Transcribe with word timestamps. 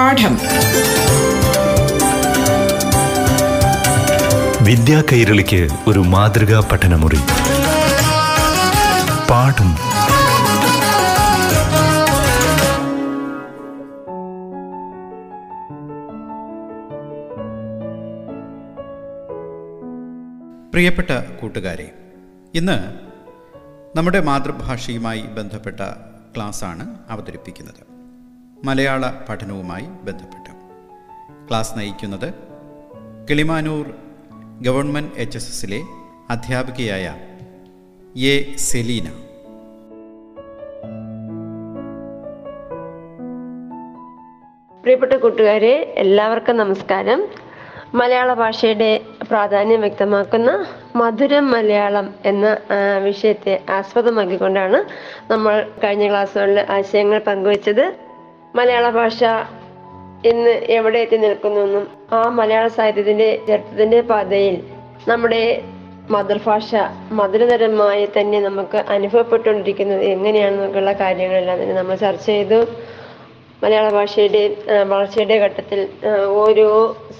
പാഠം. 0.00 0.34
വിദ്യാ 4.64 5.02
കൈരളിക്ക് 5.12 5.68
ഒരു 5.86 5.98
മാതൃകാ 5.98 6.68
പഠനമുറി. 6.72 7.18
പാഠം. 9.30 9.74
പ്രിയപ്പെട്ട 20.72 21.10
കൂട്ടുകാരെ 21.10 21.92
ഇന്ന് 22.54 22.78
നമ്മുടെ 23.98 24.20
മാതൃഭാഷയുമായി 24.20 25.20
ബന്ധപ്പെട്ട 25.20 25.80
ക്ലാസ്സാണ് 26.36 26.96
അവതരിപ്പിക്കുന്നത്. 27.10 27.89
മലയാള 28.64 29.12
പഠനവുമായി 29.28 29.82
ബന്ധപ്പെട്ട്. 29.82 30.50
ക്ലാസ് 31.48 31.78
നയിക്കുന്നത് 31.78 32.34
കിളിമാനൂർ 33.30 33.86
ഗവൺമെന്റ് 34.62 35.12
എച്ച് 35.16 35.38
എസ് 35.38 35.48
എസിലെ 35.48 35.80
അധ്യാപികയായ 36.30 37.14
എ 38.20 38.56
സെലീന. 38.56 39.08
പ്രിയപ്പെട്ട 44.82 45.12
കൂട്ടുകാരെ 45.12 45.94
എല്ലാവർക്കും 45.96 46.56
നമസ്കാരം. 46.56 47.28
മലയാള 47.94 48.34
ഭാഷയുടെ 48.34 49.00
പ്രാധാന്യം 49.30 49.80
വ്യക്തമാക്കുന്ന 49.80 50.66
മധുരം 50.96 51.50
മലയാളം 51.50 52.14
എന്ന 52.24 52.58
വിഷയത്തെ 53.04 53.62
ആസ്പദമാക്കിക്കൊണ്ടാണ് 53.70 54.84
നമ്മൾ 55.32 55.70
കഴിഞ്ഞ 55.84 56.08
ക്ലാസ്സുകളിൽ 56.08 56.60
ആശയങ്ങൾ 56.60 57.18
പങ്കുവച്ചത്. 57.18 58.09
മലയാള 58.54 58.90
ഭാഷ 58.90 59.18
ഇന്ന് 60.30 60.54
എവിടെ 60.76 60.98
എത്തി 60.98 61.16
നിൽക്കുന്നുവെന്നും 61.16 61.84
ആ 62.12 62.22
മലയാള 62.38 62.66
സാഹിത്യത്തിന്റെ 62.68 63.28
ചരിത്രത്തിന്റെ 63.48 64.00
പാതയിൽ 64.10 64.56
നമ്മുടെ 65.08 65.42
മാതൃഭാഷ 66.10 66.70
മധുരതരമായി 67.18 68.08
തന്നെ 68.16 68.40
നമുക്ക് 68.40 68.78
അനുഭവപ്പെട്ടുകൊണ്ടിരിക്കുന്നത് 68.94 70.04
എങ്ങനെയാണെന്നൊക്കെയുള്ള 70.14 70.92
കാര്യങ്ങളെല്ലാം 70.92 71.58
തന്നെ 71.62 71.74
നമ്മൾ 71.74 71.94
ചർച്ച 71.94 72.26
ചെയ്തു. 72.26 72.58
മലയാള 73.62 73.88
ഭാഷയുടെ 73.90 74.42
വളർച്ചയുടെ 74.88 75.36
ഘട്ടത്തിൽ 75.44 75.80
ഓരോ 76.42 76.68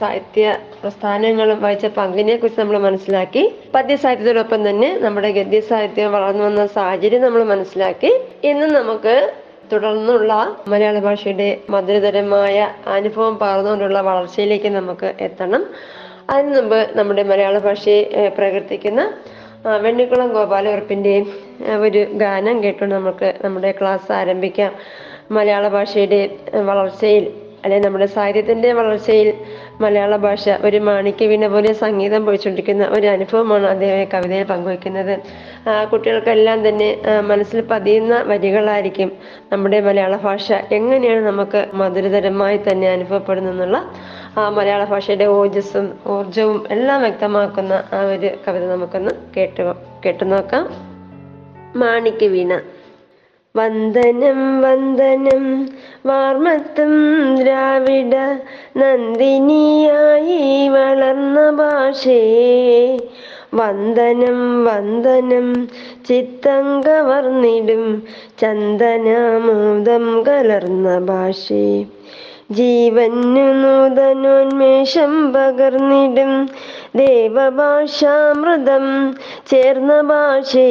സാഹിത്യ 0.00 0.44
പ്രസ്ഥാനങ്ങളും 0.83 1.59
വഹിച്ച 1.62 1.87
പങ്കിനെ 1.98 2.37
കുറിച്ച് 2.37 2.61
നമ്മൾ 2.61 2.78
മനസ്സിലാക്കി 2.78 3.42
പദ്യ 3.75 3.97
സാഹിത്യത്തോടൊപ്പം 3.97 4.62
തന്നെ 4.69 4.89
നമ്മുടെ 4.98 5.31
ഗദ്യ 5.31 5.61
സാഹിത്യം 5.70 6.12
വളർന്നു 6.12 6.44
വന്ന 6.44 6.65
സാഹചര്യം 6.78 7.22
നമ്മൾ 7.22 7.42
മനസ്സിലാക്കി. 7.44 8.12
ഇന്ന് 8.50 8.69
നമുക്ക് 8.78 9.15
തുടർന്നുള്ള 9.73 10.33
മലയാള 10.69 10.99
ഭാഷയുടെ 10.99 11.61
മധുരതരമായ 11.71 12.57
അനുഭവം 12.87 13.39
പകർന്നുകൊണ്ടുള്ള 13.39 14.01
വളർച്ചയിലേക്ക് 14.01 14.69
നമുക്ക് 14.69 15.15
എത്തണം. 15.21 15.62
അതിനു 16.31 16.57
മുമ്പ് 16.57 16.91
നമ്മുടെ 16.95 17.23
മലയാള 17.23 17.59
ഭാഷയെ 17.59 18.01
പ്രകീർത്തിക്കുന്ന 18.29 19.01
വെണ്ണിക്കുളം 19.83 20.33
ഗോപാലകുറുപ്പിന്റെ 20.33 21.15
ആ, 21.69 21.77
ഒരു 21.77 22.07
ഗാനം 22.15 22.65
കേട്ടുകൊണ്ട് 22.65 22.95
നമുക്ക് 22.95 23.35
നമ്മുടെ 23.45 23.73
ക്ലാസ് 23.81 24.12
ആരംഭിക്കാം. 24.12 24.73
മലയാള 25.31 25.69
ഭാഷയുടെ 25.69 26.21
വളർച്ചയിൽ 26.69 27.25
അല്ലെങ്കിൽ 27.65 27.87
നമ്മുടെ 27.87 28.07
സാഹിത്യത്തിന്റെ 28.07 28.73
വളർച്ചയിൽ 28.73 29.29
മലയാള 29.81 30.17
ഭാഷ 30.17 30.48
ഒരു 30.48 30.78
മാണിക്യ 30.86 31.27
വീണ 31.27 31.47
പോലെ 31.47 31.73
സംഗീതം 31.73 32.25
പൊഴിച്ചുകൊണ്ടിരിക്കുന്ന 32.25 32.86
ഒരു 32.97 33.06
അനുഭവമാണ് 33.06 33.67
അദ്ദേഹം 33.67 34.09
കവിതയിൽ 34.14 34.45
പങ്കുവയ്ക്കുന്നത്. 34.45 35.14
കുട്ടികൾക്കെല്ലാം 35.92 36.69
തന്നെ 36.69 36.89
മനസ്സിൽ 37.20 37.61
പതിയുന്ന 37.70 38.22
വരികളായിരിക്കും 38.27 39.12
നമ്മുടെ 39.53 39.81
മലയാള 39.81 40.17
ഭാഷ. 40.17 40.53
എങ്ങനെയാണ് 40.53 41.22
നമുക്ക് 41.27 41.67
മധുരതരമായി 41.75 42.61
തന്നെ 42.69 42.91
അനുഭവപ്പെടുന്നെന്നുള്ള 42.91 43.78
മലയാള 44.56 44.84
ഭാഷയുടെ 44.84 45.25
ഓജസ്സും 45.25 45.87
ഊർജവും 46.09 46.67
എല്ലാം 46.70 47.00
വ്യക്തമാക്കുന്ന 47.00 47.72
ആ 47.93 48.03
ഒരു 48.12 48.31
കവിത 48.49 48.65
നമുക്കൊന്ന് 48.72 49.10
കേട്ടു 49.37 49.62
കേട്ടു 50.06 50.25
നോക്കാം. 50.25 50.65
മാണിക്യ 51.76 52.28
വീണ. 52.28 52.53
വന്ദനം 53.55 54.60
വന്ദനം 54.62 55.44
വാർമത്തും 56.06 57.25
ദ്രാവിഡ 57.37 58.16
നന്ദിനിയായി 58.77 60.69
വളർന്ന 60.69 61.50
ഭാഷേ. 61.50 62.21
വന്ദനം 63.55 64.65
വന്ദനം 64.65 65.69
ചിത്തം 66.09 66.81
കവർന്നിടും 66.81 68.03
ചന്ദനാമോദം 68.41 70.22
കലർന്ന 70.22 70.99
ഭാഷേ. 70.99 71.84
ജീവന്നു 72.53 73.41
നൂതനോന്മേഷം 73.41 75.33
പകർന്നിടും 75.33 76.49
ദേവഭാഷാമൃതം 76.97 79.16
ചേർന്ന 79.50 80.00
ഭാഷേ. 80.00 80.71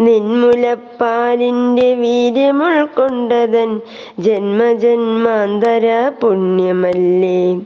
നിൻമുലപ്പാലിന്റെ 0.00 1.94
വീര്യമുൾക്കൊണ്ടതൻ 1.94 3.80
ജന്മജന്മാന്തര 4.18 6.12
പുണ്യമല്ലേ. 6.20 7.60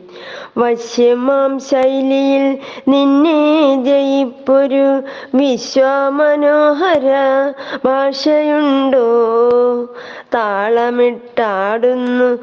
വശ്യമാം 0.58 1.58
ശൈലിയിൽ 1.58 2.58
നിന്നെ 2.88 3.84
ജയിപ്പൊരു 3.84 5.02
വിശ്വമനോഹര 5.34 7.14
ഭാഷയുണ്ടോ. 7.84 9.08
താളമിട്ടാടുന്നു 10.34 12.38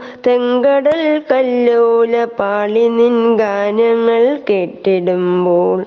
തെങ്കടൽ 0.65 1.01
കല്ലോല 1.29 2.13
പാളി 2.37 2.85
നിൻ 2.89 3.15
ഗാനങ്ങൾ 3.37 4.23
കേട്ടിടുമ്പോൾ 4.47 5.77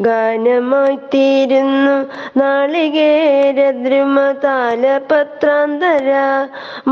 ഗാനമായി 0.00 0.96
തീരുന്നു 1.12 1.94
നാളികേരദ്രുമ 2.36 4.16
താലപത്രാന്തര 4.44 6.10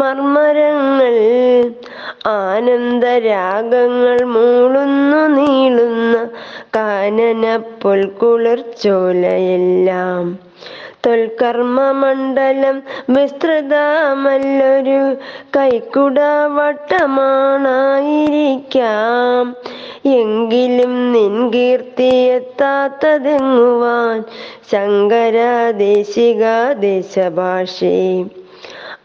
മർമരങ്ങൾ 0.01 1.15
ആനന്ദരാഗങ്ങൾ 2.35 4.19
മൂളുന്നു 4.35 5.23
നീളുന്ന 5.37 6.17
കാനന 6.73 7.63
കുളിർച്ചോലയെല്ലാം 8.19 10.39
തൊൽകർമ്മ 11.07 11.93
മണ്ഡലം 11.93 12.83
വിസ്തൃതമല്ലൊരു 13.11 15.17
കൈക്കുട 15.57 16.19
വട്ടമാണായിരിക്കാം 16.57 19.55
എങ്കിലും 20.15 21.13
നിൻ 21.13 21.51
കീർത്തി 21.51 22.31
എത്താത്തതെങ്ങുവാൻ 22.31 24.25
ശങ്കര 24.73 25.71
ദേശിക 25.79 26.73
ദേശഭാഷേ 26.83 28.25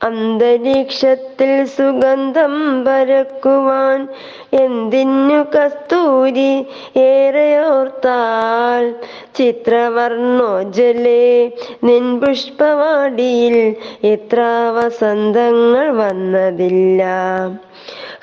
അന്തരീക്ഷത്തിൽ 0.04 1.66
സുഗന്ധം 1.66 2.86
പരക്കുവാൻ 2.86 4.08
എന്തിനു 4.54 5.46
കസ്തൂരി 5.56 6.66
ഏറെയോർത്താൽ? 6.98 8.96
ചിത്രവർണോജലേ 9.36 11.52
നിൻ 11.84 12.20
പുഷ്പവാടിയിൽ 12.20 13.76
എത്ര 14.04 14.72
വസന്തങ്ങൾ 14.78 15.92
വന്നതില്ല. 15.92 17.04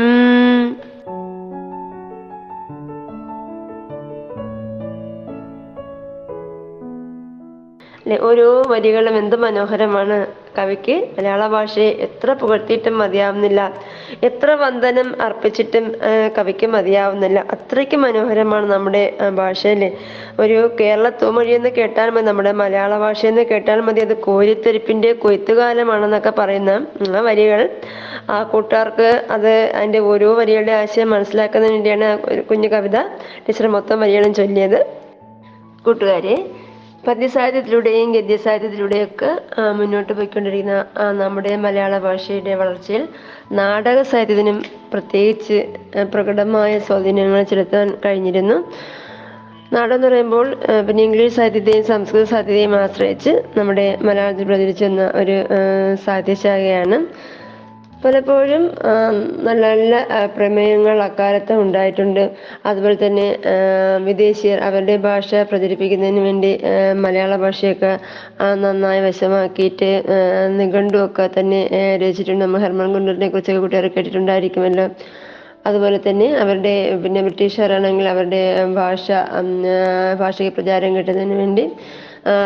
ഓരോ 8.13 8.63
വരികളും 8.67 9.17
എന്ത് 9.17 9.35
മനോഹരമാണ്. 9.35 10.27
കവിക്ക് 10.57 11.07
മലയാള 11.17 11.47
ഭാഷയെ 11.47 11.89
എത്ര 11.89 12.33
പുകഴ്ത്തിയിട്ടും 12.33 12.97
മതിയാവുന്നില്ല. 12.97 13.73
എത്ര 14.23 14.51
വന്ദനം 14.51 15.21
അർപ്പിച്ചിട്ടും 15.21 15.95
കവിക്ക് 16.37 16.67
മതിയാവുന്നില്ല. 16.67 17.45
അത്രയ്ക്ക് 17.51 17.97
മനോഹരമാണ് 17.97 18.65
നമ്മുടെ 18.73 19.17
ഭാഷയിലെ. 19.35 19.91
ഒരു 20.39 20.69
കേരള 20.79 21.09
എന്ന് 21.43 21.69
കേട്ടാൽ 21.69 22.09
മതി 22.09 22.25
നമ്മുടെ 22.25 22.51
മലയാള 22.51 22.97
ഭാഷ 22.97 23.25
എന്ന് 23.25 23.41
കേട്ടാൽ 23.41 23.81
മതി. 23.81 24.01
അത് 24.01 24.17
കോരിത്തെരിപ്പിന്റെ 24.17 25.13
കൊയ്ത്തുകാലമാണെന്നൊക്കെ 25.13 26.29
പറയുന്ന 26.29 26.87
ആ 27.15 27.19
വരികൾ. 27.19 27.69
ആ 28.29 28.43
കൂട്ടുകാർക്ക് 28.43 29.25
അത് 29.31 29.49
അതിന്റെ 29.49 29.99
ഓരോ 29.99 30.33
വരികളുടെ 30.33 30.71
ആശയം 30.71 31.09
മനസ്സിലാക്കുന്നതിന് 31.09 31.75
വേണ്ടിയാണ് 31.75 32.43
കുഞ്ഞു 32.43 32.67
കവിത 32.67 32.97
ടീച്ചർ 33.47 33.67
മൊത്തം 33.67 33.99
വരികളും 33.99 34.33
ചൊല്ലിയത്. 34.33 34.85
കൂട്ടുകാരെ 35.85 36.45
പദ്യസാഹിത്യത്തിലൂടെയും 37.07 38.09
ഗദ്യസാഹിത്യത്തിലൂടെയൊക്കെ 38.11 39.29
മുന്നോട്ട് 39.71 40.11
പോയിക്കൊണ്ടിരിക്കുന്ന 40.13 40.75
നമ്മുടെ 41.21 41.55
മലയാള 41.55 41.97
ഭാഷയുടെ 41.97 42.53
വളർച്ചയിൽ 42.55 43.03
നാടക 43.51 43.99
സാഹിത്യത്തിനും 44.11 44.57
പ്രത്യേകിച്ച് 44.93 45.57
പ്രകടമായ 46.13 46.71
സ്വാധീനങ്ങൾ 46.87 47.43
ചെലുത്താൻ 47.43 47.89
കഴിഞ്ഞിരുന്നു. 48.05 48.57
നാടകം 49.73 49.95
എന്ന് 49.95 50.07
പറയുമ്പോൾ 50.07 50.47
പിന്നെ 50.87 51.01
ഇംഗ്ലീഷ് 51.03 51.35
സാഹിത്യത്തെയും 51.35 51.83
സംസ്കൃത 51.83 52.23
സാഹിത്യത്തെയും 52.23 52.75
ആശ്രയിച്ച് 52.81 53.31
നമ്മുടെ 53.57 53.85
മലയാളത്തിൽ 54.01 54.45
പ്രചരിച്ചു 54.45 54.85
വന്ന 54.85 55.05
ഒരു 55.21 55.37
സാഹിത്യശാഖയാണ് 56.05 56.97
പലപ്പോഴും 58.05 58.63
നല്ല 59.47 59.61
നല്ല 59.73 59.93
പ്രമേയങ്ങൾ 60.37 60.97
അക്കാലത്ത് 61.05 61.53
ഉണ്ടായിട്ടുണ്ട്. 61.63 62.23
അതുപോലെ 62.69 62.97
തന്നെ 63.05 63.27
വിദേശീയർ 64.07 64.59
അവരുടെ 64.67 64.95
ഭാഷ 65.07 65.29
പ്രചരിപ്പിക്കുന്നതിന് 65.51 66.23
വേണ്ടി 66.27 66.51
മലയാള 67.05 67.35
ഭാഷയൊക്കെ 67.45 67.93
നന്നായി 68.65 69.01
വശമാക്കിയിട്ട് 69.07 69.91
നിഘണ്ടു 70.59 70.83
നിഘണ്ടുവൊക്കെ 70.85 71.25
തന്നെ 71.37 71.59
രചിച്ചിട്ടുണ്ട്. 72.01 72.41
നമ്മൾ 72.45 72.59
ഹെർമൻ 72.63 72.89
ഗുണ്ടറിനെ 72.95 73.27
കുറിച്ചൊക്കെ 73.33 73.61
കൂട്ടുകാർ 73.63 73.85
കേട്ടിട്ടുണ്ടായിരിക്കുമല്ലോ. 73.95 74.85
അതുപോലെ 75.69 75.97
തന്നെ 76.07 76.27
അവരുടെ 76.41 76.73
പിന്നെ 77.03 77.19
ബ്രിട്ടീഷുകാരാണെങ്കിൽ 77.27 78.07
അവരുടെ 78.11 78.41
ഭാഷ 78.79 79.05
ഭാഷയ്ക്ക് 80.21 80.51
പ്രചാരം 80.57 80.91
കിട്ടുന്നതിന് 80.97 81.37
വേണ്ടി 81.43 81.63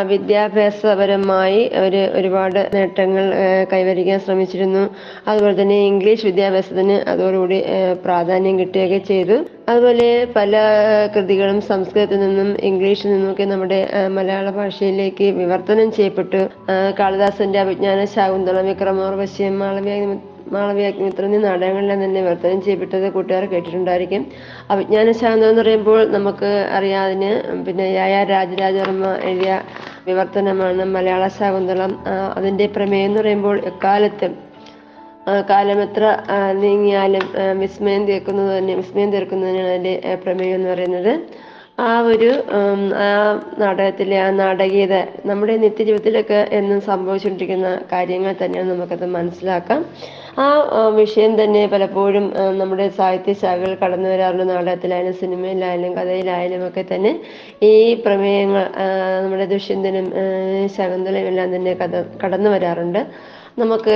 വിദ്യാഭ്യാസപരമായി 0.07 1.61
അവർ 1.81 1.95
ഒരുപാട് 2.13 2.69
നേട്ടങ്ങൾ 2.73 3.25
കൈവരിക്കാൻ 3.73 4.19
ശ്രമിച്ചിരുന്നു. 4.19 4.89
അതുപോലെ 5.27 5.61
തന്നെ 5.61 5.77
ഇംഗ്ലീഷ് 5.85 6.25
വിദ്യാഭ്യാസത്തിന് 6.25 7.09
അതോടുകൂടി 7.09 7.63
പ്രാധാന്യം 8.05 8.59
കിട്ടുകയൊക്കെ 8.59 8.97
ചെയ്തു. 8.97 9.37
അതുപോലെ 9.69 10.27
പല 10.35 10.57
കൃതികളും 11.15 11.61
സംസ്കൃതത്തിൽ 11.61 12.19
നിന്നും 12.19 12.49
ഇംഗ്ലീഷിൽ 12.61 13.09
നിന്നുമൊക്കെ 13.11 13.43
നമ്മുടെ 13.43 13.79
മലയാള 14.07 14.49
ഭാഷയിലേക്ക് 14.49 15.23
വിവർത്തനം 15.23 15.91
ചെയ്യപ്പെട്ടു. 15.91 16.41
കാളിദാസന്റെ 16.99 17.59
അഭിജ്ഞാന 17.59 18.05
ശാകുന്തളം 18.05 18.65
വിക്രമോർവശ്യം 18.65 19.59
മാളവ്യ 19.59 19.95
മാളവ്യാഗ്നിമിത്രം 20.53 21.27
എന്നീ 21.27 21.39
നാടകങ്ങളിലെല്ലാം 21.45 21.99
തന്നെ 22.05 22.21
വർത്തനം 22.27 22.59
ചെയ്യപ്പെട്ടത് 22.65 23.07
കൂട്ടുകാർ 23.15 23.43
കേട്ടിട്ടുണ്ടായിരിക്കും. 23.53 24.21
അഭിജ്ഞാന 24.73 25.11
ശാന്തം 25.21 25.47
എന്ന് 25.51 25.61
പറയുമ്പോൾ 25.61 25.99
നമുക്ക് 26.15 26.51
അറിയാതിന് 26.77 27.31
പിന്നെ 27.67 27.87
യായ 27.99 28.15
രാജരാജവർമ്മ 28.33 29.07
എഴുതിയ 29.29 29.53
വിവർത്തനമാണ് 30.07 30.85
മലയാള 30.95 31.23
ശാകുന്തളം. 31.39 31.91
അതിന്റെ 32.37 32.67
പ്രമേയം 32.77 33.07
എന്ന് 33.09 33.19
പറയുമ്പോൾ 33.21 33.57
എക്കാലത്തും 33.71 34.35
കാലം 35.49 35.67
കാലമെത്ര 35.69 36.03
നീങ്ങിയാലും 36.61 37.25
വിസ്മയം 37.59 38.03
തീർക്കുന്നത് 38.07 38.51
തന്നെ 38.57 38.73
വിസ്മയം 38.75 39.09
തീർക്കുന്നതിനാണ് 39.15 39.69
അതിന്റെ 39.71 39.93
പ്രമേയം 40.23 40.55
എന്ന് 40.55 40.69
പറയുന്നത്. 40.73 41.11
ആ 41.87 41.89
ഒരു 42.11 42.29
ആ 43.03 43.07
നാടകത്തിലെ 43.59 44.17
ആ 44.25 44.29
നാടകീയത 44.39 44.95
നമ്മുടെ 45.29 45.53
നിത്യജീവിതത്തിലൊക്കെ 45.57 46.39
എന്നും 46.51 46.79
സംഭവിച്ചുകൊണ്ടിരിക്കുന്ന 46.81 47.69
കാര്യങ്ങൾ 47.91 48.33
തന്നെയാണ് 48.41 48.69
നമുക്കത് 48.71 49.05
മനസ്സിലാക്കാം. 49.17 49.81
ആ 50.43 50.45
വിഷയം 50.99 51.31
തന്നെ 51.41 51.61
പലപ്പോഴും 51.67 52.25
നമ്മുടെ 52.59 52.85
സാഹിത്യ 52.99 53.33
ശാഖകൾ 53.33 53.71
കടന്നു 53.83 54.09
വരാറുള്ള 54.09 54.43
നാടകത്തിലായാലും 54.43 55.15
സിനിമയിലായാലും 55.21 55.93
കഥയിലായാലും 55.95 56.61
ഒക്കെ 56.67 56.83
തന്നെ 56.93 57.11
ഈ 57.63 57.73
പ്രമേയങ്ങൾ 58.05 58.65
നമ്മുടെ 59.23 59.47
ദുഷ്യന്തനും 59.55 60.07
ശകുന്തലയും 60.77 61.29
എല്ലാം 61.33 61.49
തന്നെ 61.55 61.73
കഥ 61.81 62.03
കടന്നു 62.23 62.49
വരാറുണ്ട്. 62.49 63.01
നമുക്ക് 63.61 63.95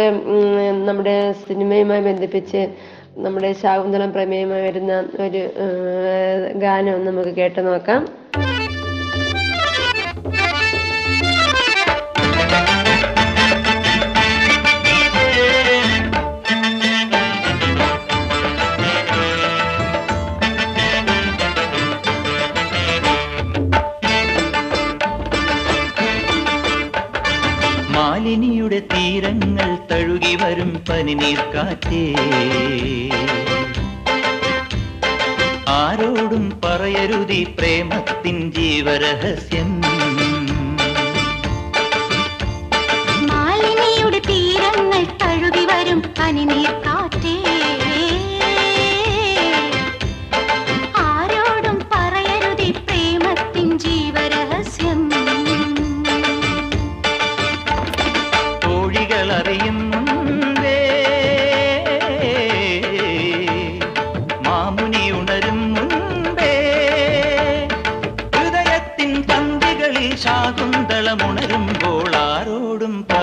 നമ്മുടെ 0.88 1.18
സിനിമയുമായി 1.48 2.02
ബന്ധിപ്പിച്ച് 2.02 2.62
നമ്മുടെ 3.18 3.50
ശാകുന്തളം 3.54 4.12
പ്രമേയമായി 4.14 4.62
വരുന്ന 4.62 4.94
ഒരു 5.26 5.42
ഗാനം 6.58 7.06
നമുക്ക് 7.06 7.30
കേട്ടു 7.30 7.62
നോക്കാം. 7.62 8.02
വരും 30.36 30.84
പനിനീർ 30.90 31.40
കാറ്റേ. 31.56 32.04
ആരോടും 35.68 36.62
പറയരുതി 36.66 37.48
പ്രേമത്തിൻ 37.60 38.52
ജീവരഹസ്യം. 38.52 39.82
മാലിനിയുടെ 43.28 44.20
തീരങ്ങൾ 44.20 45.04
തഴുകി 45.22 45.66
വരും 45.66 46.04
പനിനീർ 46.20 46.72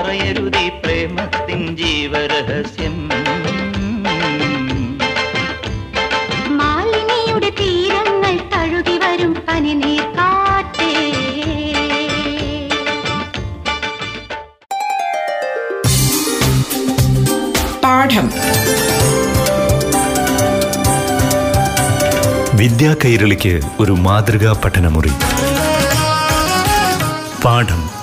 പറയരുതി 0.01 0.69
പ്രേമത്തിൻ 0.69 1.77
ജീവരഹസ്യം. 1.77 3.09
മാലിനിയുടെ 6.57 7.51
തീരങ്ങൾ 7.51 8.37
തഴുകി 8.55 8.99
വരും 8.99 9.35
പനിനീർ 9.49 10.03
കാറ്റേ 10.03 10.93
പാഠം. 17.85 18.31
വിദ്യാ 22.57 22.97
കൈരളിക്ക് 23.05 23.61
ഒരു 23.81 23.93
മാതൃകാ 23.93 24.61
പഠനമുറി. 24.65 25.13
പാഠം. 27.45 27.90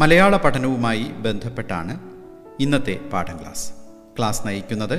മലയാള 0.00 0.34
പഠനവുമായി 0.36 1.06
ബന്ധപ്പെട്ടാണ് 1.24 1.94
ഇന്നത്തെ 2.60 2.94
പാഠം 3.12 3.36
ക്ലാസ്. 3.40 3.66
ക്ലാസ് 4.18 4.46
നയിക്കുന്നത് 4.46 4.96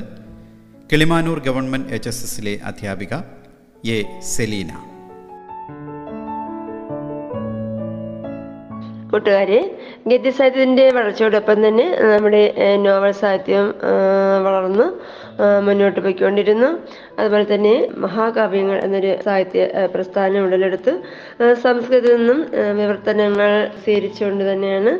കിളിമാനൂർ 0.91 1.39
ഗവൺമെന്റ് 1.48 1.93
എച്ച് 1.96 2.10
എസ് 2.10 2.24
എസിലെ 2.24 2.53
അധ്യാപിക 2.65 3.13
എ 3.96 4.20
സെലീന. 4.36 4.72
കൂട്ടുകാരെ 9.12 9.60
ഗദ്യസാഹിത്യത്തിന്റെ 10.08 10.86
വളർച്ചയോടൊപ്പം 10.91 11.67
തന്നെ 11.67 11.88
നമ്മുടെ 12.01 12.43
നോവൽ 12.75 13.12
സാഹിത്യം 13.12 13.67
വളർന്നു. 14.46 14.88
മുന്നോട്ട് 15.65 16.00
പോയിക്കൊണ്ടിരുന്നു. 16.00 16.69
അതുപോലെ 17.19 17.45
തന്നെ 17.53 17.74
മഹാകാവ്യങ്ങൾ 18.03 18.77
എന്നൊരു 18.86 19.12
സാഹിത്യ 19.25 19.62
പ്രസ്ഥാനം 19.95 20.45
ഉടലെടുത്ത് 20.45 20.93
സംസ്കൃതത്തിൽ 21.63 22.15
നിന്നും 22.15 22.39
വിവർത്തനങ്ങൾ 22.79 23.51
സ്വീകരിച്ചുകൊണ്ട് 23.83 24.43
തന്നെയാണ് 24.51 24.91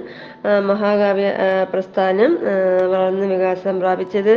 മഹാകാവ്യ 0.70 1.28
പ്രസ്ഥാനം 1.74 2.32
വളർന്ന് 2.92 3.26
വികാസം 3.26 3.76
പ്രാപിച്ചത്. 3.80 4.34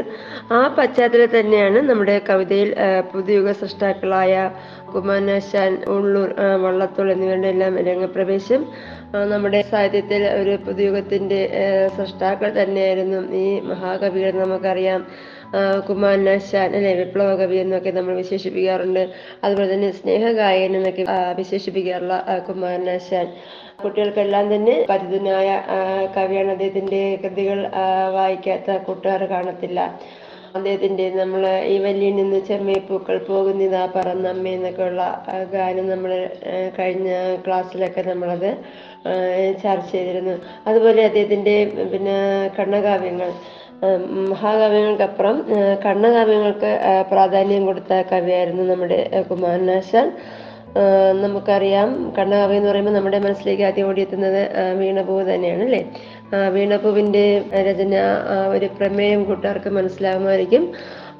ആ 0.52 0.58
പശ്ചാത്തലത്തിൽ 0.78 1.40
തന്നെയാണ് 1.40 1.78
നമ്മുടെ 1.90 2.16
കവിതയിൽ 2.28 2.70
പുതുയുഗ 3.12 3.52
സൃഷ്ടാക്കളായ 3.52 4.50
കുമാരനാശാൻ 4.94 5.72
ഉള്ളൂർ 5.94 6.28
വള്ളത്തോൾ 6.64 7.12
എന്നിവരുടെ 7.12 7.48
എല്ലാം 7.48 7.78
രംഗപ്രവേശം. 7.88 8.60
നമ്മുടെ 9.32 9.62
സാഹിത്യത്തിൽ 9.70 10.22
ഒരു 10.40 10.54
പുതുയുഗത്തിന്റെ 10.66 11.40
സൃഷ്ടാക്കൾ 11.96 12.50
തന്നെയായിരുന്നു 12.62 13.20
ഈ 13.44 13.46
മഹാകവികൾ 13.70 14.32
നമുക്കറിയാം. 14.42 15.02
കുമാരനാശാൻ 15.88 16.70
അല്ലെ 16.76 16.92
വിപ്ലവ 17.00 17.30
കവി 17.40 17.56
എന്നൊക്കെ 17.64 17.90
നമ്മൾ 17.90 18.14
വിശേഷിപ്പിക്കാറുണ്ട്. 18.22 19.02
അതുപോലെ 19.44 19.68
തന്നെ 19.74 19.90
സ്നേഹഗായൻ 20.00 20.72
എന്നൊക്കെ 20.78 21.04
വിശേഷിപ്പിക്കാറുള്ള 21.40 22.16
കുമാരനാശാൻ. 22.48 23.26
കുട്ടികൾക്കെല്ലാം 23.82 24.46
തന്നെ 24.54 24.74
പരിചിതനായ 24.90 25.48
കവിയാണ് 26.16 26.52
അദ്ദേഹത്തിന്റെ 26.56 27.02
കൃതികൾ 27.22 27.58
വായിക്കാത്ത 28.18 28.76
കൂട്ടുകാർ 28.86 29.22
കാണത്തില്ല. 29.34 29.80
അദ്ദേഹത്തിന്റെ 30.56 31.06
നമ്മൾ 31.20 31.42
ഈ 31.72 31.78
വലിയ 31.78 32.08
നിന്ന് 32.18 32.38
ചെമ്മേപ്പൂക്കൾ 32.48 33.16
പോകുന്നിതാ 33.28 33.80
പറന്നമ്മ 33.94 34.44
എന്നൊക്കെയുള്ള 34.56 35.02
ഗാനം 35.54 35.86
നമ്മൾ 35.88 36.12
കഴിഞ്ഞ 36.78 37.08
ക്ലാസ്സിലൊക്കെ 37.46 38.02
നമ്മളത് 38.10 38.50
ചർച്ച 39.62 39.90
ചെയ്തിരുന്നു. 39.92 40.34
അതുപോലെ 40.66 41.02
അദ്ദേഹത്തിന്റെ 41.08 41.56
പിന്നെ 41.92 42.16
കണ്ണകാവ്യങ്ങൾ. 42.58 43.30
മഹാകാവ്യങ്ങൾക്കപ്പുറം 44.30 45.36
കണ്ണകാവ്യങ്ങൾക്ക് 45.86 46.80
പ്രാധാന്യം 47.10 47.66
കൊടുത്ത 47.66 48.02
കവിയായിരുന്നു 48.12 48.62
നമ്മുടെ 48.72 49.24
കുമാരനാശാൻ. 49.30 50.12
നമുക്കറിയാം 51.22 52.14
കണ്ണകാവ്യം 52.18 52.56
എന്ന് 52.56 52.70
പറയുമ്പോൾ 52.70 52.90
നമ്മുടെ 52.90 53.18
മനസ്സിലേക്ക് 53.18 53.62
ആദ്യം 53.62 53.88
ഓടിയെത്തുന്നത് 53.88 54.40
വീണപൂ 54.78 55.22
തന്നെയാണ് 55.22 55.62
അല്ലേ? 55.62 55.82
വീണപൂവിന്റെ 56.50 57.44
രചന 57.68 57.94
ഒരു 58.56 58.68
പ്രമേയം 58.78 59.24
കൂട്ടുകാർക്ക് 59.24 59.68
മനസ്സിലാകുമായിരിക്കും. 59.68 60.72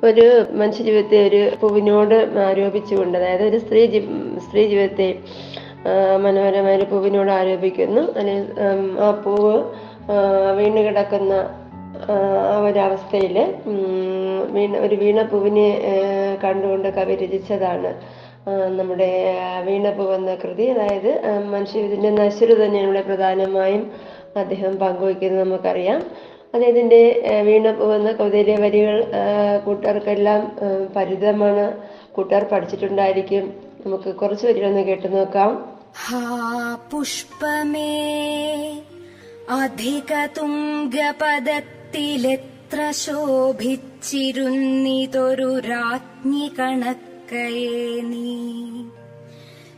ഒരു 0.05 0.47
മനുഷ്യ 0.51 0.85
ജീവിതത്തെ 0.85 1.27
ഒരു 1.27 1.51
പൂവിനോട് 1.61 2.39
ആരോപിച്ചുകൊണ്ട് 2.39 3.19
അതായത് 3.19 3.43
ഒരു 3.43 3.59
സ്ത്രീ 3.59 4.01
സ്ത്രീ 4.47 4.67
ജീവിതത്തെ 4.69 5.19
മനോഹരമായ 6.17 6.77
ഒരു 6.77 6.85
പൂവിനോട് 6.85 7.31
ആരോപിക്കുന്നു. 7.31 8.01
അല്ലെങ്കിൽ 8.01 8.47
ആ 9.01 9.11
പൂവ് 9.11 9.55
വീണ് 10.59 10.81
കിടക്കുന്ന 10.89 11.35
ഒരവസ്ഥയിൽ 12.65 13.55
വീണ 14.51 14.77
ഒരു 14.77 14.95
വീണപ്പൂവിനെ 14.95 15.67
കണ്ടുകൊണ്ട് 16.45 16.89
കവി 16.89 17.15
രചിച്ചതാണ്. 17.15 18.01
നമ്മുടെ 18.79 19.35
വീണപ്പൂ 19.65 20.05
എന്ന 20.05 20.35
കൃതി. 20.35 20.63
അതായത് 20.63 21.11
മനുഷ്യവിധത്തിന്റെ 21.49 22.11
നശ്വര 22.11 22.53
തന്നെയാണ് 22.55 22.87
ഇവിടെ 22.87 23.01
പ്രധാനമായും 23.01 23.91
അദ്ദേഹം 24.37 24.77
പങ്കുവയ്ക്കുന്നത് 24.77 25.45
നമുക്കറിയാം. 25.45 26.03
അദ്ദേഹത്തിന്റെ 26.55 27.03
വീണപ്പൂ 27.43 27.93
എന്ന 27.93 28.11
കവിതയിലെ 28.13 28.57
വരികൾ 28.61 29.05
കൂട്ടുകാർക്കെല്ലാം 29.67 30.57
പരിചിതമാണ്. 30.97 31.67
കൂട്ടുകാർ 32.13 32.45
പഠിച്ചിട്ടുണ്ടായിരിക്കും. 32.45 33.53
നമുക്ക് 33.87 34.15
കുറച്ച് 34.15 34.47
വരികളൊന്ന് 34.47 34.81
കേട്ടു 34.81 35.09
നോക്കാം. 35.09 35.53
പുഷ്പമേ 36.91 37.95
അധിക 39.51 40.13
തുംഗപദ 40.39 41.51
അധികതുംഗപദത്തിലെത്ര 41.95 42.91
ശോഭിച്ചിരുന്നിതൊരു 42.91 45.59
രാജ്ഞി 45.59 46.53
കണക്കയെ 46.59 48.01
നീ. 48.01 48.39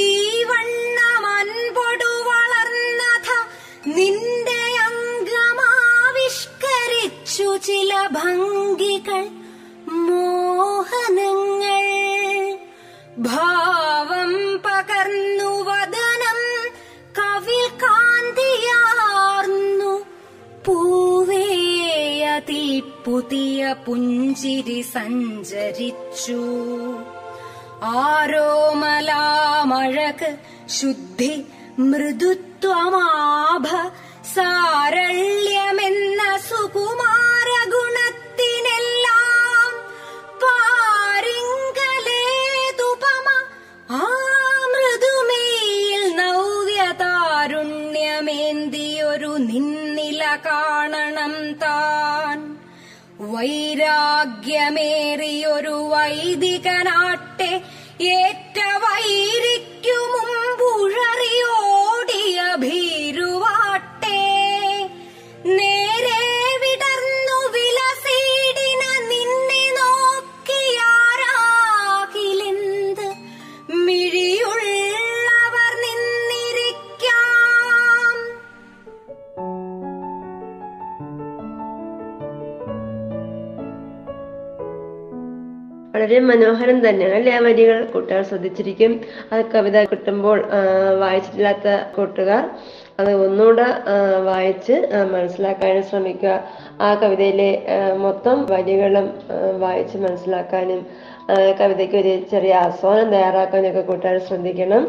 ഈ 0.00 0.02
पुञ्जिरि 23.86 24.80
सञ्चरिचु 24.92 26.40
आरोमलामळक् 28.96 30.24
शुद्धि 30.78 31.32
मृदुत्वमाभ 31.90 33.66
सारल् 34.34 35.25
വൈരാഗ്യമേറിയൊരു 54.38 55.74
വൈദികനാട്ടെ 55.90 57.50
ഏറ്റ 58.10 58.45
വളരെ 86.16 86.28
മനോഹരം 86.28 86.88
തന്നെയാണ് 86.88 87.14
അല്ലെ 87.14 87.32
ആ 87.32 87.38
വരികൾ? 87.38 87.84
കൂട്ടുകാർ 87.84 88.22
ശ്രദ്ധിച്ചിരിക്കും. 88.22 88.92
അത് 89.32 89.44
കവിത 89.54 89.84
കിട്ടുമ്പോൾ 89.84 90.38
ആ, 90.48 90.60
വായിച്ചിട്ടില്ലാത്ത 91.02 91.66
കൂട്ടുകാർ 91.96 92.44
അത് 93.00 93.10
ഒന്നുകൂടെ 93.26 93.66
ആ, 93.92 93.96
വായിച്ച് 94.24 94.76
ആ, 94.96 95.04
മനസ്സിലാക്കാനും 95.14 95.82
ശ്രമിക്കുക. 95.82 96.34
ആ 96.80 96.94
കവിതയിലെ 96.94 97.50
ആ, 97.68 97.78
മൊത്തം 97.96 98.46
വരികളും 98.50 99.06
ആ, 99.32 99.36
വായിച്ച് 99.64 99.98
മനസ്സിലാക്കാനും 99.98 100.80
ആ, 101.30 101.36
കവിതയ്ക്ക് 101.60 101.96
ഒരു 101.96 102.14
ചെറിയ 102.30 102.54
ആസ്വാദനം 102.66 103.10
തയ്യാറാക്കാനൊക്കെ 103.10 103.80
കൂട്ടുകാർ 103.80 104.18
ശ്രദ്ധിക്കണം. 104.28 104.84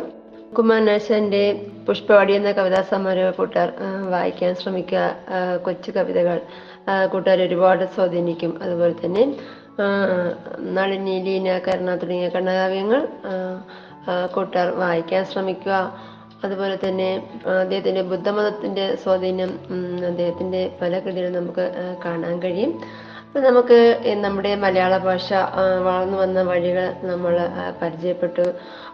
കുമാരനാശന്റെ 0.57 1.43
പുഷ്പവാടി 1.88 2.34
എന്ന 2.34 2.51
കവിതാ 2.51 2.81
സമാരോഹ 2.91 3.29
കൂട്ടുകാർ 3.31 3.69
വായിക്കാൻ 4.12 4.55
ശ്രമിക്കുക. 4.55 5.03
കൊച്ചു 5.65 5.91
കവിതകൾ 5.91 6.38
ആ, 6.89 7.05
കൂട്ടുകാർ 7.05 7.41
ഒരുപാട് 7.41 7.86
സ്വാധീനിക്കും. 7.96 8.60
അതുപോലെ 8.63 8.96
തന്നെ 9.05 9.24
ആ, 9.24 9.66
നളിനി 10.75 11.15
ലീന 11.25 11.50
കരുണ 11.67 11.89
തുടങ്ങിയ 11.96 12.29
കണ്ണകാവ്യങ്ങൾ 12.29 13.01
കൂട്ടുകാർ 14.36 14.69
വായിക്കാൻ 14.81 15.24
ശ്രമിക്കുക. 15.25 15.75
അതുപോലെ 16.43 16.75
തന്നെ 16.84 17.10
അദ്ദേഹത്തിന്റെ 17.62 18.01
ബുദ്ധമതത്തിന്റെ 18.01 18.86
സ്വാധീനം 19.03 19.51
അദ്ദേഹത്തിന്റെ 20.10 20.62
പല 20.81 21.00
കൃതികളും 21.00 21.34
നമുക്ക് 21.34 21.65
കാണാൻ 22.05 22.36
കഴിയും. 22.43 22.74
നമുക്ക് 23.46 23.77
നമ്മുടെ 24.24 24.51
മലയാള 24.56 24.98
ഭാഷ 24.98 25.27
വളർന്നു 25.86 26.17
വന്ന 26.17 26.41
വഴികൾ 26.41 26.86
നമ്മൾ 27.03 27.34
പരിചയപ്പെട്ടു. 27.82 28.46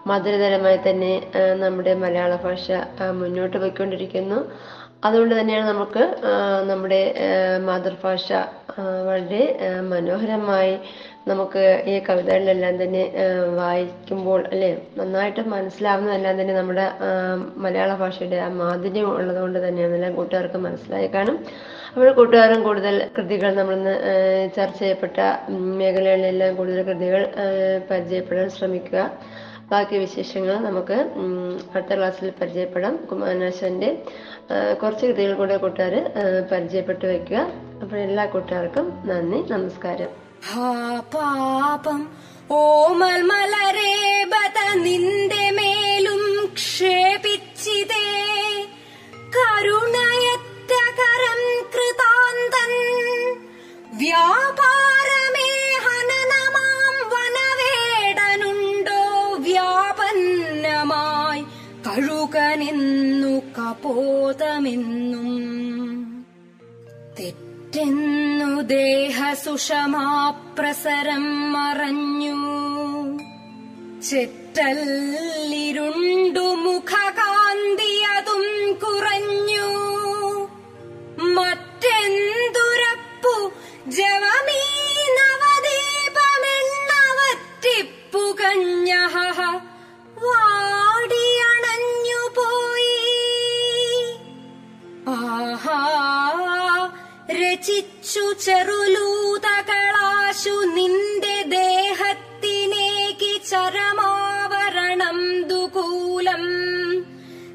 മധുരതരമായി 0.08 0.80
തന്നെ 0.88 1.14
നമ്മുടെ 1.60 1.94
മലയാള 1.94 2.36
ഭാഷ 2.36 2.72
മുന്നോട്ട് 3.20 3.58
പോയിക്കൊണ്ടിരിക്കുന്നു. 3.58 4.40
അതുകൊണ്ട് 5.08 5.40
തന്നെയാണ് 5.40 5.68
നമുക്ക് 5.68 6.04
നമ്മുടെ 6.70 7.00
മാതൃഭാഷ 7.66 8.32
വളരെ 9.08 9.42
മനോഹരമായി 9.92 10.80
നമുക്ക് 11.28 11.84
ഈ 11.88 12.00
കവിതകളിലെല്ലാം 12.10 12.84
തന്നെ 12.84 13.04
വായിക്കുമ്പോൾ 13.56 14.42
അല്ലെ 14.48 14.72
നന്നായിട്ട് 14.98 15.42
മനസ്സിലാവുന്നതെല്ലാം 15.56 16.42
തന്നെ 16.42 16.54
നമ്മുടെ 16.54 16.86
മലയാള 17.58 17.94
ഭാഷയുടെ 17.96 18.36
ആ 18.36 18.50
മാധുര്യം 18.62 19.10
ഉള്ളതുകൊണ്ട് 19.18 19.60
തന്നെയാണ് 19.68 19.96
എല്ലാം 19.96 20.16
കൂട്ടുകാർക്ക് 20.16 20.58
മനസ്സിലായി 20.58 21.08
കാണും. 21.08 21.38
അപ്പോൾ 21.94 22.12
കൂട്ടുകാരും 22.12 22.64
കൂടുതൽ 22.64 22.96
കൃതികൾ 23.16 23.50
നമ്മൾ 23.56 23.74
ഇന്ന് 23.76 23.96
ചർച്ച 24.56 24.80
ചെയ്യപ്പെട്ട 24.80 25.18
മേഖലകളിലെല്ലാം 25.80 26.56
കൂടുതൽ 26.56 26.82
കൃതികൾ 26.82 27.22
പരിചയപ്പെടാൻ 27.92 28.48
ശ്രമിക്കുക. 28.50 29.02
ബാക്കി 29.72 29.96
വിശേഷങ്ങൾ 29.96 30.56
നമുക്ക് 30.66 30.98
അടുത്ത 31.76 31.98
ക്ലാസ്സിൽ 31.98 32.32
പരിചയപ്പെടാം. 32.42 32.96
കുമാരനാശാന്റെ 33.12 33.90
കുറച്ച് 34.82 35.06
കൃതികൾ 35.06 35.34
കൂടെ 35.34 35.58
കൂട്ടുകാർ 35.58 35.94
പരിചയപ്പെട്ടു 36.52 37.06
വെക്കുക 37.06 37.38
അപ്പോൾ 37.82 37.98
എല്ലാ 38.08 38.26
കൂട്ടുകാർക്കും 38.34 38.88
നന്ദി 39.06 39.42
നമസ്കാരം. 39.54 40.12
പാപം 41.14 42.02
ബത 44.34 44.60
നിന്റെ 44.88 45.44
മേലും 45.60 46.24
ക്ഷേപിച്ചിതേ. 46.60 48.06
കരുണയറ്റ 49.36 50.23
വ്യാപാരമേ 54.04 55.52
ഹനനമാം 55.84 56.96
വനവേടനുണ്ടോ 57.10 59.04
വ്യാപന്നമായി 59.36 61.44
കഴുകനെന്നു 61.88 63.34
കപോതമെന്നും. 63.60 65.30
തെറ്റെന്നു 67.20 68.62
ദേഹസുഷമാപ്രസരം 68.62 71.54
മറഞ്ഞു. 71.54 72.42
ചെറ്റല്ലിരുണ്ടു 74.02 76.40
മുഖകാന്തിയതും 76.40 77.03
ചെറുലൂതകളാശു 98.43 99.75
നിന്റെ 100.75 101.35
ദേഹത്തിനേക്ക് 101.55 103.33
ചരമാവരണം 103.51 105.19
ദുകൂലം 105.49 106.45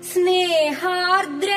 സ്നേഹാർദ്രയായുടനുഷസ്സുമണിഞ്ഞു 0.08 1.57